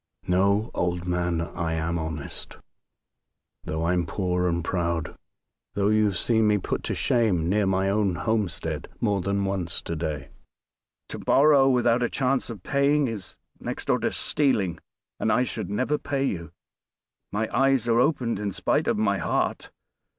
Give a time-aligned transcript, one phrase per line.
[0.25, 0.71] No!
[0.73, 1.39] old man.
[1.41, 2.57] I am honest,
[3.65, 5.15] though I'm poor and proud,
[5.75, 9.79] though you have seen me put to shame near my own homestead more than once
[9.83, 10.29] to day.
[11.09, 14.79] To borrow without a chance of paying is next door to stealing;
[15.19, 16.51] and I should never pay you.
[17.31, 19.69] My eyes are opened in spite of my heart.